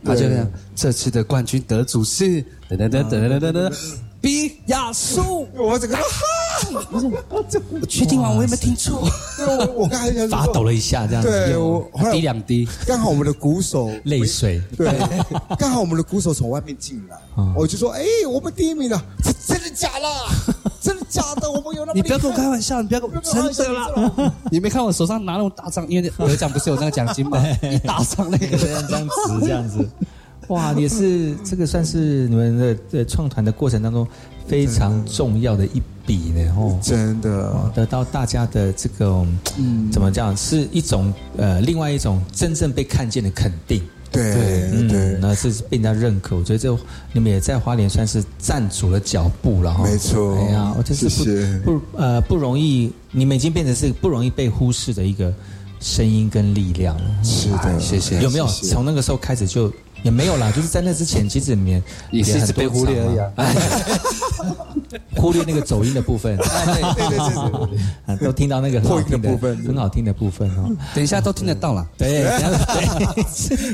[0.05, 3.73] 他就这样，这次的冠军得主是噔噔噔噔噔噔噔，
[4.21, 5.49] 比亚苏。
[5.57, 6.03] 我整个哈，
[7.31, 7.43] 我
[7.89, 8.29] 确定吗？
[8.29, 9.09] 我有没有听错？
[9.39, 11.55] 我我刚才发抖了一下，这样对，
[12.13, 12.69] 滴两滴。
[12.87, 14.87] 刚好我们的鼓手泪水，对，
[15.59, 17.17] 刚好我们的鼓手从外面进来，
[17.57, 19.03] 我就说：“哎，我们第一名了，
[19.47, 20.07] 真的假的？
[20.79, 21.51] 真的假的？
[21.51, 21.95] 我们有那么……
[21.95, 23.91] 你不要跟我开玩笑，你不要跟我真的啦！
[24.51, 27.43] 你没看我手上拿那种大章，因为有奖不是有那个奖金吗？
[27.63, 29.89] 一大张那个这样子，这样子。”
[30.49, 34.07] 哇，也是这个算是你们的在创团的过程当中
[34.47, 39.27] 非常重要的一笔呢，哦，真的得到大家的这个
[39.59, 46.35] 嗯，怎么讲，是一种呃，另外一种真正被看见的肯定，对，嗯，那是被人家认可。
[46.35, 46.75] 我觉得这
[47.13, 50.35] 你们也在花莲算是站住了脚步了，哈，没错。
[50.39, 51.11] 哎呀，我真是
[51.63, 55.31] 不不呃不容易，你们已经变成是不容易被忽视的一个
[55.79, 57.23] 声音跟力量了。
[57.23, 58.19] 是的，谢谢。
[58.23, 59.71] 有没有从那个时候开始就？
[60.03, 63.33] 也没有啦，就是在那之前，其实里面也是很被忽略而已啊，
[65.17, 70.71] 忽略那个走音的部分， 对对对对， 都听到那个破音的部分，很好听的部分哦。
[70.95, 72.25] 等一下都听得到了， 对，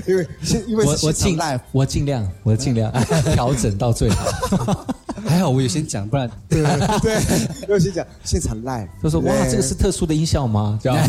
[0.07, 0.27] 因为
[0.67, 1.39] 因为我我尽
[1.73, 2.93] 我尽量我尽量
[3.35, 4.87] 调整到最好。
[5.29, 6.63] 还好我有先讲，不然对
[7.01, 10.79] 对，有先讲现场 live，就说哇，这个是特殊的音效吗？
[10.83, 11.09] 这样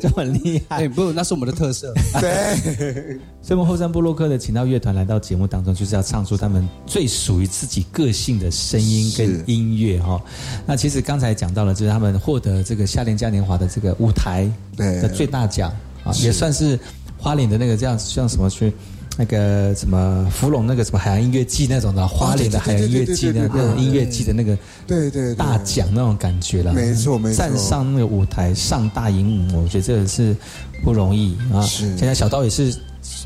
[0.00, 0.88] 就很厉害。
[0.88, 1.92] 不，那是我们的特色。
[2.20, 10.20] 对，所以我们后山部落客的请到乐团来到节目当中，就是要唱出他们最属于自己个性的声音跟音乐哈。
[10.64, 15.70] 那其实刚才讲到了，就是他们获得这个夏联嘉年华的这个舞台的最大奖
[16.04, 16.78] 啊，也算是
[17.18, 18.72] 花脸的那个这样像什么去。
[19.20, 24.56] 那个什么芙蓉那个什么海洋音乐季那种的花莲的海洋音乐季那那种音乐季的那个
[24.86, 30.34] 对对大奖那种感觉了，没错没错，站上那个舞台上大荧幕，我觉得这个是
[30.82, 31.60] 不容易啊。
[31.60, 32.74] 现在小刀也是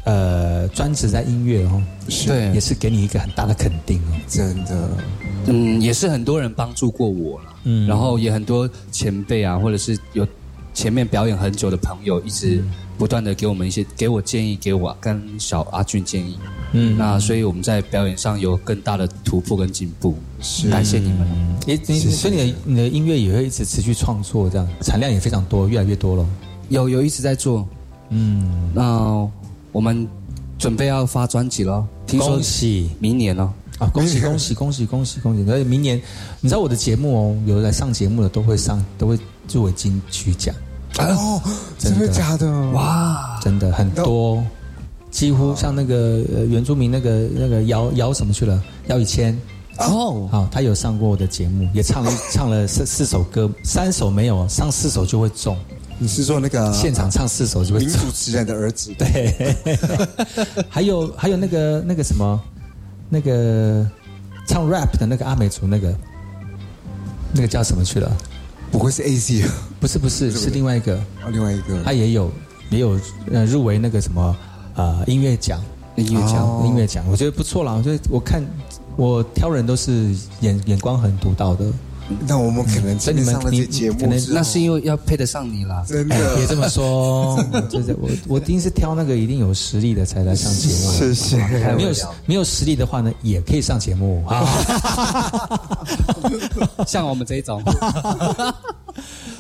[0.02, 1.80] 呃专职在音乐哦，
[2.26, 4.88] 对，也是给你一个很大的肯定哦，真的，
[5.46, 10.26] 嗯，也是很多人帮助过我了，嗯，然后也很多前辈啊，或者是有
[10.74, 12.62] 前面表演很久的朋友一直。
[12.96, 16.38] 不断的给我们一些给我建议，给我跟小阿俊建议，
[16.74, 21.26] 嗯，那所以我们在表演上有更大的突破跟进步，是感谢你们。
[21.66, 26.24] 你你所以你的你的音乐也会一直持续创作，这样产量也非常多，越来越多了。
[26.68, 27.66] 有有一直在做，
[28.10, 29.28] 嗯，那
[29.72, 30.06] 我们
[30.56, 32.40] 准备要发专辑了，听说
[33.00, 35.50] 明年哦，啊，恭喜恭喜恭喜恭喜恭喜！
[35.50, 36.00] 而且明年，
[36.40, 39.18] 你知道我的节目哦，有来上节目的都会上，都会
[39.48, 40.54] 作为金曲奖。
[40.98, 41.40] 哦，
[41.78, 42.50] 真的假的？
[42.70, 44.44] 哇，真的很多，
[45.10, 46.18] 几乎像那个
[46.48, 48.62] 原住民那个那个姚姚什么去了？
[48.86, 49.38] 姚以谦
[49.78, 55.56] 哦，好，他有上过我的节目，也唱了 唱了四四首歌，三首没有，上四首就会中。
[55.98, 57.80] 你是说那个现场唱四首就会？
[57.80, 59.56] 名主持人的儿子对，
[60.68, 62.40] 还有还有那个那个什么
[63.08, 63.88] 那个
[64.46, 65.94] 唱 rap 的那个阿美族那个
[67.32, 68.16] 那个叫什么去了？
[68.74, 69.48] 不会是 A Z？
[69.78, 72.28] 不是不是是另外一个啊，另外一个他也有
[72.70, 72.98] 也有
[73.30, 74.36] 呃入围那个什么
[74.74, 75.62] 呃音乐奖
[75.94, 77.72] 音乐奖音乐奖，我觉得不错啦。
[77.72, 78.44] 我觉得我看
[78.96, 81.64] 我挑人都是眼眼光很独到的。
[82.26, 85.82] 那我们可能真的上了这节目，可能那是因为要配得上你啦。
[85.88, 90.92] 真的 别这么说，就是我我一定是挑那个一定有实力的才来上节目。
[90.92, 91.36] 谢谢。
[91.74, 91.90] 没有
[92.26, 94.46] 没有实力的话呢，也可以上节目啊。
[96.86, 97.62] 像我们这一种。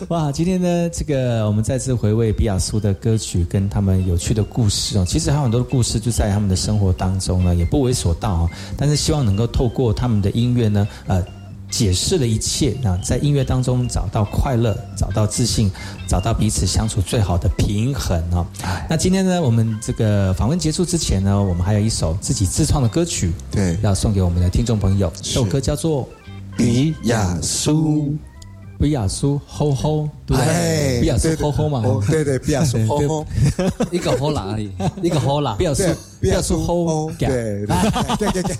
[0.08, 5.04] 哇，今天呢，这个我们再次回味比亚苏的歌曲跟他们有趣的故事哦。
[5.06, 8.50] 其实还有很多的故事就在他们的生活当中呢，也不为所道啊。
[8.76, 11.22] 但是希望能够透过他们的音乐呢，呃。
[11.74, 15.68] 解释了一切啊，在音乐当中找到快乐，找到自信，
[16.06, 18.46] 找到彼此相处最好的平衡啊。
[18.88, 25.12] 那今天呢，我们这个访问结束之前呢，我们还有一首自己自创的歌曲，对，要送给我们的听众朋友。
[25.16, 26.04] 这首歌叫做
[26.56, 28.02] 《比亚苏》。
[28.84, 33.26] 比亚苏吼吼，对，比亚苏吼吼嘛，对对，比亚苏吼吼，
[33.90, 34.70] 一 个吼啦而已，
[35.02, 35.84] 一个吼啦，比亚苏
[36.20, 37.64] 比亚苏吼，对
[38.18, 38.56] 对对对。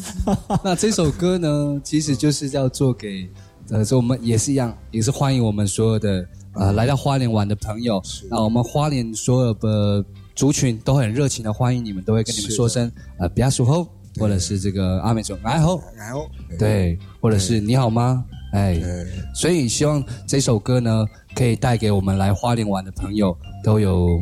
[0.64, 3.28] 那这首歌呢，其实就是要做给
[3.68, 8.02] 呃，说我们也是一样，也是欢迎我们所有的呃来到花莲玩的朋友。
[8.30, 10.02] 那我们花莲所有的
[10.34, 13.86] 族群都很热情的欢迎你们，都会跟你们说声呃比亚苏吼。
[14.18, 18.24] 或者是这个阿美说哎吼，然后对，或者是你好吗？
[18.52, 24.20] 哎，对所以希望这首歌呢，可以带给我们来花莲玩的朋友都有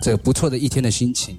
[0.00, 1.36] 这个不错的一天的心情。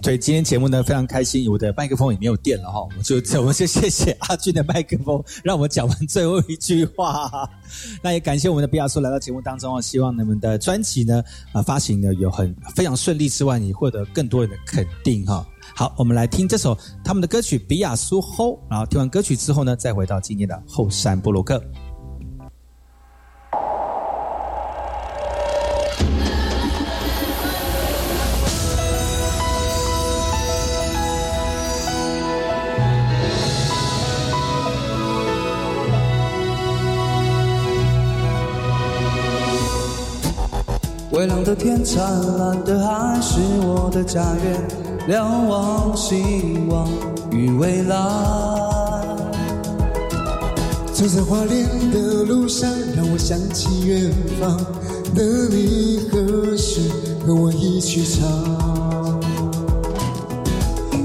[0.00, 7.50] 对，今天节目呢非常开心，我的麦克风也没有电了哈，我就 我们就谢谢阿俊的麦克风，让我们讲完最后一句话。
[8.00, 15.44] 那也感谢我们的比亚苏来到节目当中哦，希望你们的专辑呢啊发行呢有很非常顺利之外，你获得更多人的肯定哈。
[15.78, 21.62] 好，我们来听这首他们的歌曲《比亚苏吼》，然后听完歌曲之后呢，再回到今天的后山布鲁克。
[41.12, 42.02] 蔚蓝的天，灿
[42.36, 44.87] 烂的海，是我的家园。
[45.08, 46.22] 瞭望希
[46.68, 46.86] 望
[47.30, 47.96] 与未来。
[50.92, 54.54] 走在花莲的路上，让我想起远方
[55.14, 56.90] 的你，何时
[57.26, 58.20] 和我一起唱？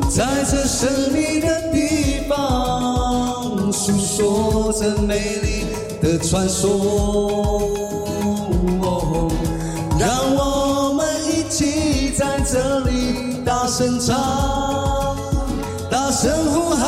[0.10, 5.64] 在这神秘的地方，诉说着美丽
[6.02, 7.72] 的传说。
[9.98, 12.93] 让我们一起在这里
[13.76, 14.16] 声唱，
[15.90, 16.86] 大声呼喊。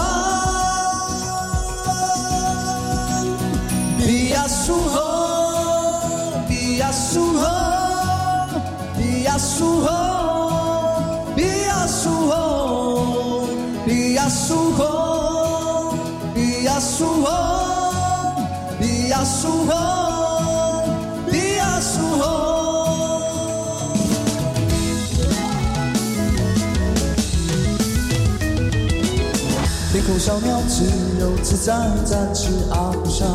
[3.98, 7.48] 比亚苏吼，比亚苏吼，
[8.96, 13.48] 比亚苏吼，比亚苏吼，
[13.84, 15.96] 比亚苏吼，
[16.36, 18.36] 比亚苏吼，
[18.80, 19.95] 比亚苏吼，
[30.26, 30.86] 小鸟自
[31.20, 31.72] 由自在
[32.04, 33.28] 展翅翱翔，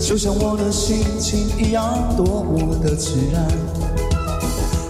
[0.00, 3.46] 就像我的心情一样，多么的自然。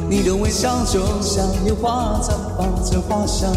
[0.09, 3.53] 你的微笑就像烟花绽放着花香，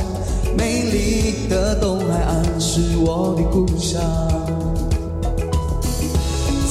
[0.58, 4.02] 美丽的东海岸是我的故乡。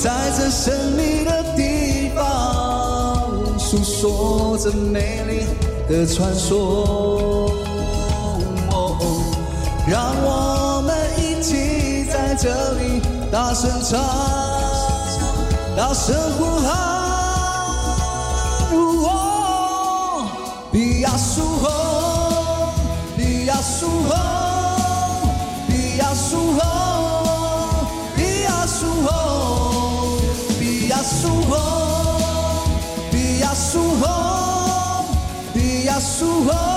[0.03, 5.45] 在这神秘的地方，诉说着美丽
[5.89, 7.49] 的传说。
[9.89, 14.01] 让我们一起在这里大声唱，
[15.76, 16.66] 大声呼喊。
[18.72, 20.28] 哦
[20.72, 22.74] 比亚苏吼，
[23.16, 24.14] 比亚苏吼，
[25.68, 30.18] 比亚苏吼，比亚苏吼，
[30.59, 32.59] 比亚苏吼，
[33.12, 35.05] 比亚苏吼，
[35.55, 36.76] 比亚苏吼，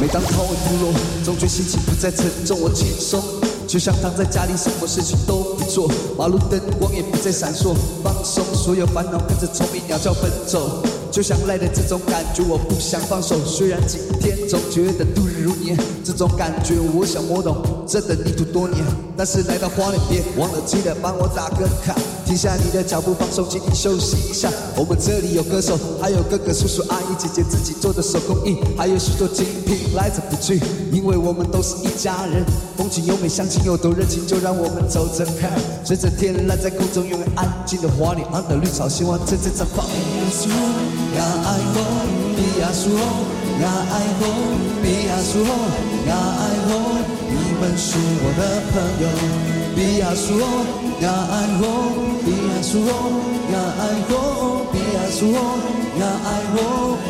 [0.00, 3.20] 每当靠近部落，总觉心情不再沉重，我轻松，
[3.66, 7.74] 就像躺在家里，什么事情都不做，马路灯光也不再闪烁，
[8.04, 13.44] 放松，所有烦恼跟着虫鸣鸟叫奔走，就像赖的这种感觉，我不想放手。
[13.44, 18.82] 虽然今天总觉得度日如年，这种感觉我想摸懂，这等泥土多年，
[19.16, 21.94] 但是来到花莲别忘了记得帮我打个卡，
[22.24, 24.50] 停下你的脚步，放松，请你休息一下。
[24.74, 30.58] 我们这里有歌手，还有哥哥、叔叔、阿姨、姐姐自己做的手工艺，还有许多精品来者不拒，
[30.90, 32.42] 因为我们都是一家人。
[32.76, 35.52] 风景优美，乡亲又多热情，就让我们走着看。
[35.84, 39.84] 随着天蓝在空中永远安静的花莲安的绿草，希望真正绽放。
[43.58, 44.22] 比亚苏吼，呀爱吼，
[44.80, 45.50] 比亚苏吼，
[46.06, 46.70] 呀爱吼，
[47.28, 47.88] 你们是
[48.22, 48.40] 我的
[48.70, 49.04] 朋友。
[49.74, 50.46] 比亚苏吼，
[51.02, 51.62] 呀爱吼，
[52.24, 52.88] 比亚苏吼，
[53.50, 54.12] 呀爱吼，
[54.70, 55.36] 比亚苏吼，
[55.98, 56.56] 呀爱吼，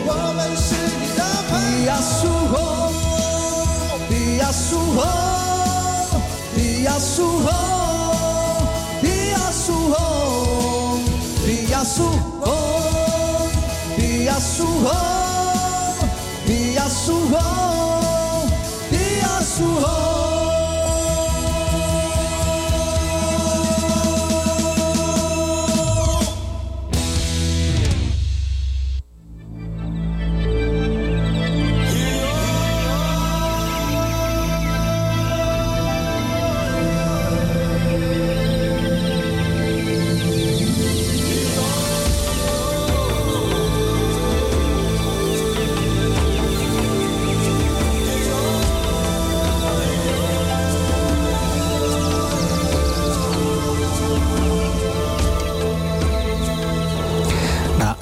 [0.07, 1.21] 我们是你的
[1.51, 1.53] 朋
[1.85, 1.87] 友。
[1.87, 2.19] 比亚苏
[2.49, 2.57] 吼，
[4.09, 5.01] 比亚苏吼，
[6.55, 7.47] 比亚苏吼，
[9.03, 9.95] 比亚苏吼，
[11.45, 11.97] 比亚苏
[12.41, 12.47] 吼。
[13.97, 14.87] 比亚苏吼，
[16.89, 17.39] 比亚苏吼，
[18.91, 20.18] 比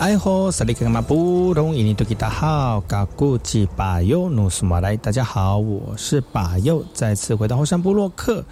[0.06, 0.52] 哎吼。
[0.52, 8.44] 萨利格马布隆伊尼多吉达好，嘎古吉巴尤努苏马来，大家好，我是巴尤，再次回到后山部落客。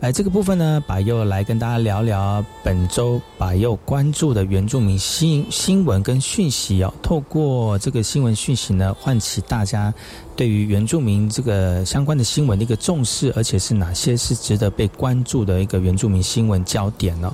[0.00, 6.92] 哎，这个部分呢，把又来跟大家聊聊本周把又关注的原住民新新闻跟讯息哦。
[7.00, 9.94] 透过这个新闻讯息呢，唤起大家
[10.34, 17.32] 对于原住民这个相关的新闻的一个重视，而且是哪些是值得被关注的一个原住民新闻焦点呢？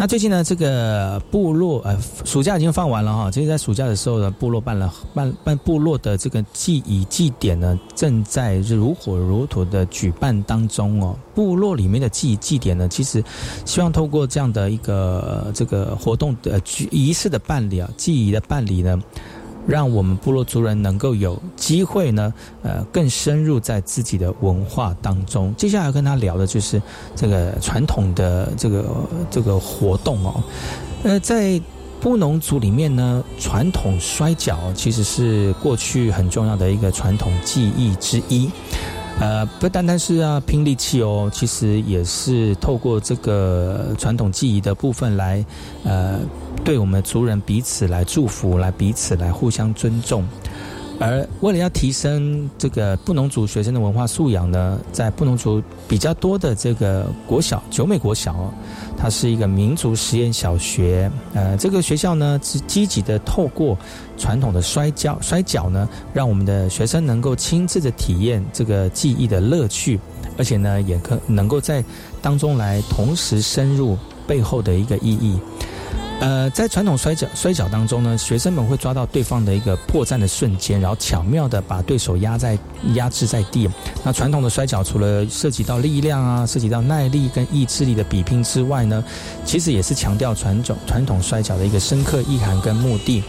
[0.00, 1.94] 那最近呢，这个部落呃，
[2.24, 3.30] 暑假已经放完了哈。
[3.30, 11.14] 其实，在暑假的时候呢，部落办了办办部落的这个祭仪祭典呢，正在如火如荼的举办当中哦。
[11.34, 13.22] 部落里面的祭祭典呢，其实
[13.66, 16.58] 希望透过这样的一个这个活动的
[16.90, 18.98] 仪式的办理啊，祭仪的办理呢。
[19.70, 25.54] 让我们部落族人能够有机会呢，呃，更深入在自己的文化当中。
[25.56, 26.82] 接下来要跟他聊的就是
[27.14, 28.84] 这个传统的这个
[29.30, 30.42] 这个活动哦。
[31.04, 31.60] 呃，在
[32.00, 38.50] 布农族里面呢，传统摔跤其实是过去很重要的一个传统技艺之一。
[39.18, 45.44] 呃，不单单是要拼力气哦，其实也是透过这个传统技艺的部分来，
[45.84, 46.20] 呃，
[46.64, 50.24] 对我们族人彼此来祝福，来彼此来互相尊重。
[51.00, 58.52] 而为了要提升这个布农族学生的文化素养呢，在布农族比较多的这个国小九美国小，
[58.98, 61.10] 它是一个民族实验小学。
[61.32, 63.78] 呃，这个学校呢是积极的透过
[64.18, 69.98] 传统的摔跤摔跤呢，让我们的学生能够亲自的体验这个技艺的乐趣，
[70.36, 71.82] 而且呢也可能够在
[72.20, 73.96] 当中来同时深入
[74.26, 75.40] 背后的一个意义。
[76.20, 82.58] 呃，在传统摔跤摔跤当中呢，学生们会抓到对方的一个破绽的瞬间，然后巧妙的把对手压在
[82.92, 83.66] 压制在地。
[84.04, 89.02] 那传统的摔跤除了涉及到力量啊，涉及到耐力跟意志力的比拼之外呢，
[89.46, 93.22] 其实也是强调传统传统摔跤的一个深刻意涵跟目的。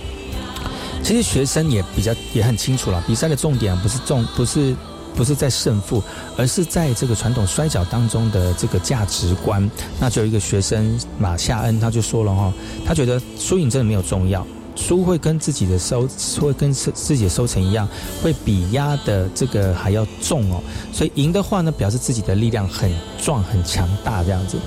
[1.02, 4.76] 其实学生也比较也很清楚了，比赛的重点不是重不是。
[5.16, 6.02] 不是在胜负，
[6.38, 9.70] 而是在这个传统摔跤当中的这个价值观。
[10.00, 12.54] 那就有一个学生马夏恩，他就说了哈，
[12.86, 14.46] 他觉得输赢真的没有重要，
[14.76, 16.08] 输会跟自己的收，
[16.40, 17.88] 会跟自自己的收成一样，
[18.24, 20.62] 会比压的这个还要重哦。
[20.92, 22.92] 所以赢的话呢，表示自己的力量很
[23.22, 24.58] 壮很强大这样子。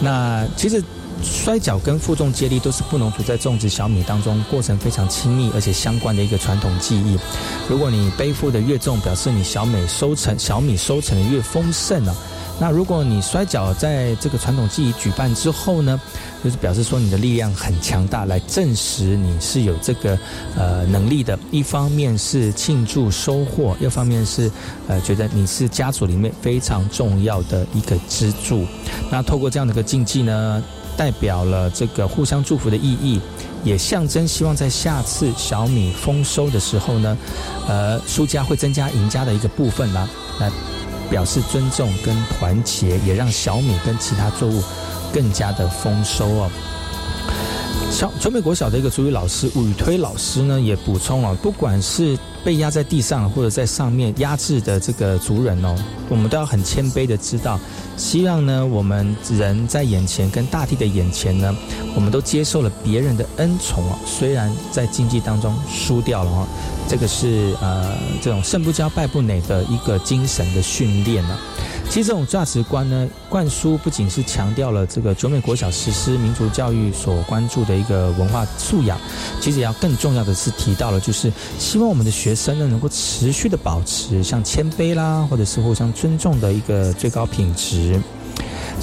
[0.00, 0.82] 那其实。
[1.22, 7.18] 摔跤跟负重接力都是布农族在种植小米当中过程非常亲密而且相关的一个传统技艺。
[7.68, 12.14] 如果你背负的越重，表示你小米收成小米收成的越丰盛啊。
[12.60, 16.00] 那如果你摔跤在这个传统技艺举办之后呢，
[16.44, 20.16] 就是表示说你的力量很强大，来证实你是有这个
[20.56, 21.36] 呃能力的。
[21.50, 24.48] 一方面是庆祝收获，一方面是
[24.86, 28.64] 呃觉得你是家族里面非常重要的一个支柱。
[29.10, 30.62] 那透过这样的一个竞技呢？
[30.96, 33.20] 代表了这个互相祝福的意义，
[33.62, 37.16] 也象征希望在下次小米丰收的时候呢，
[37.68, 40.08] 呃，输家会增加赢家的一个部分啦，
[40.40, 40.50] 来
[41.10, 44.62] 表示尊重跟团结，也让小米跟其他作物
[45.12, 46.50] 更加的丰收哦。
[47.94, 55.76] 小九美国小的一个主语老师武推老师呢，也补充了，不管是被压在地上或者在上面压制的这个族人哦，
[56.08, 57.56] 我们都要很谦卑的知道。
[57.96, 61.54] 希望呢，我们人在眼前跟大地的眼前呢，
[61.94, 63.96] 我们都接受了别人的恩宠啊。
[64.04, 66.48] 虽然在竞技当中输掉了哦，
[66.88, 71.38] 这个是呃这种胜不骄败不馁的一个精神的训练呢。
[71.88, 78.98] 其实这种价值观呢，灌输不仅是强调了这个九美国小实施民族教育所关注的一个文化素养，
[79.40, 88.00] 其实也要更重要的是提到了，就是希望我们的学生呢能够持续的保持像谦卑啦，或者是互相尊重的一个最高品质。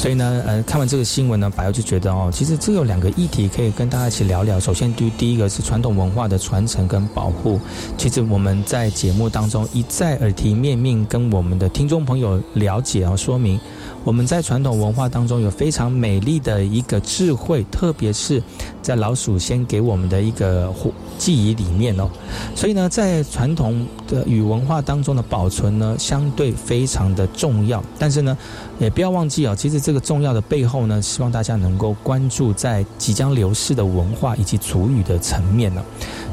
[0.02, 4.60] 所以呢，呃，看完这个新闻呢，白鸥就觉得哦，其实这有两个议题可以跟大家一起聊聊。
[4.60, 7.60] 首先，第第一个是传统文化的传承跟保护。
[8.00, 13.60] 其实我们在节目当中一再耳提面命，跟我们的听众朋友了解啊，说明。
[14.04, 18.42] 我们在传统文化当中有非常美丽的一个智慧，特别是
[18.82, 20.74] 在老鼠先给我们的一个
[21.20, 22.10] 记忆里面哦。
[22.56, 27.84] 所以呢，在传统的与文化当中的保存呢，相对非常的重要。
[28.00, 28.36] 但是呢，
[28.80, 35.84] 也不要忘记哦，其实这个重要的背后呢，希望大家能够关注在即将流逝的文化以及族语的层面呢。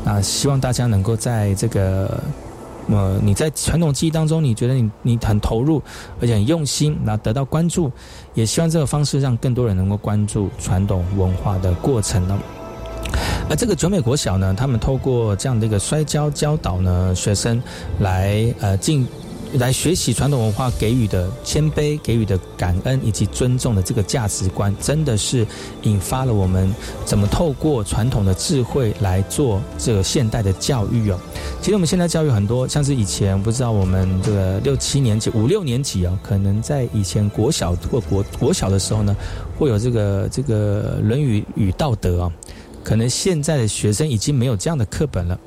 [0.05, 2.19] 那希望大家能够在这个。
[2.91, 5.83] 那么你在传统记忆当中，你觉得你你很投入，
[6.21, 7.93] 而且很用心，那得到关注，
[8.33, 12.39] 也希望这个方式让更多人能够关注传统文化的过程呢。
[13.51, 17.63] 而这个九美国小呢，他们透过这样的一个摔跤教导呢，学生
[18.01, 19.07] 来呃进
[19.55, 25.47] 来学习传统文化给予的谦卑、给予的感恩以及尊重的这个价值观，真的是
[25.83, 26.73] 引发了我们
[27.05, 31.19] 怎么透过传统的智慧来做这个现代的教育哦。
[31.61, 39.17] 其实我们现在教育很多，像是以前不知道我们这个六七年级、五六年级哦，可能在以前国小或国国小的时候呢，
[39.57, 42.33] 会有这个这个《论语》与道德啊，
[42.85, 45.39] 可能现在的学生已经没有这样的课本了。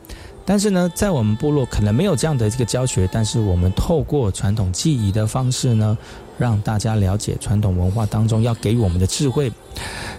[0.45, 5.97] 但是呢，在我们部落可能没有这样的这个教学，但是我们透过传统记忆的方式呢，
[6.37, 9.51] 让大家了解传统文化当中要给予我们的智慧，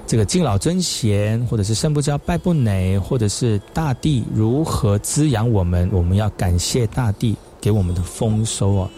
[0.06, 7.36] 这个敬老尊贤，或者是生不教败不馁，或者是大地如何滋养我们，我们要感谢大地。
[7.62, 8.90] 给我们的丰收啊！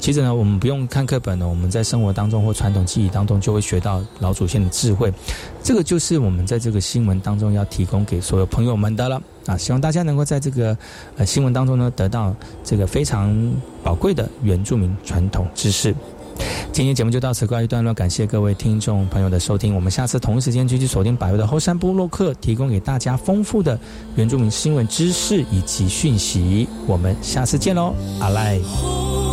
[0.00, 5.14] 其实呢，我们不用看课本呢，我们在生活当中或传统记忆当中就会学到老祖先的智慧。
[5.62, 9.56] 这个就是我们在这个新闻当中要提供给所有朋友们的了啊！
[9.56, 10.76] 希望大家能够在这个
[11.16, 13.34] 呃新闻当中呢，得到这个非常
[13.82, 15.94] 宝贵的原住民传统知识。
[16.70, 19.74] 今天节目就到此告一段落，感谢各位听众朋友的收听。
[19.74, 23.76] 我们下次同一时间继续锁定百位的后山部落客，提供给大家丰富的
[24.14, 26.68] 原住民新闻知识以及讯息。
[26.86, 29.27] 我们下次见喽，阿赖。